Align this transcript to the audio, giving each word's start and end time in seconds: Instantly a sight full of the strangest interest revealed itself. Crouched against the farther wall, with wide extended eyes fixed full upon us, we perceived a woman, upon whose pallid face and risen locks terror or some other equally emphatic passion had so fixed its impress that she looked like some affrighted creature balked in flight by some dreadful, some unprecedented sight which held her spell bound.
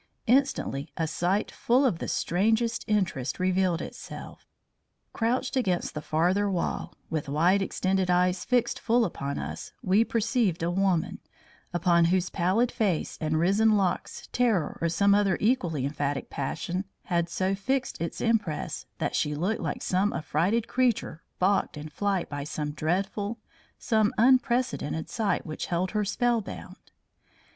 Instantly 0.25 0.91
a 0.97 1.05
sight 1.05 1.51
full 1.51 1.85
of 1.85 1.99
the 1.99 2.07
strangest 2.07 2.83
interest 2.87 3.39
revealed 3.39 3.83
itself. 3.83 4.47
Crouched 5.13 5.55
against 5.55 5.93
the 5.93 6.01
farther 6.01 6.49
wall, 6.49 6.95
with 7.11 7.29
wide 7.29 7.61
extended 7.61 8.09
eyes 8.09 8.43
fixed 8.43 8.79
full 8.79 9.05
upon 9.05 9.37
us, 9.37 9.73
we 9.83 10.03
perceived 10.03 10.63
a 10.63 10.71
woman, 10.71 11.19
upon 11.71 12.05
whose 12.05 12.31
pallid 12.31 12.71
face 12.71 13.15
and 13.21 13.39
risen 13.39 13.77
locks 13.77 14.27
terror 14.31 14.79
or 14.81 14.89
some 14.89 15.13
other 15.13 15.37
equally 15.39 15.85
emphatic 15.85 16.31
passion 16.31 16.83
had 17.03 17.29
so 17.29 17.53
fixed 17.53 18.01
its 18.01 18.21
impress 18.21 18.87
that 18.97 19.15
she 19.15 19.35
looked 19.35 19.61
like 19.61 19.83
some 19.83 20.13
affrighted 20.13 20.67
creature 20.67 21.21
balked 21.37 21.77
in 21.77 21.89
flight 21.89 22.27
by 22.27 22.43
some 22.43 22.71
dreadful, 22.71 23.37
some 23.77 24.11
unprecedented 24.17 25.11
sight 25.11 25.45
which 25.45 25.67
held 25.67 25.91
her 25.91 26.03
spell 26.03 26.41
bound. 26.41 26.89